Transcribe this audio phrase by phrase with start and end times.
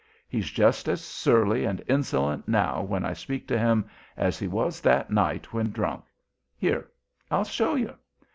[0.27, 3.85] He's just as surly and insolent now when I speak to him
[4.17, 6.05] as he was that night when drunk.
[6.57, 6.89] Here,
[7.29, 7.93] I'll show you."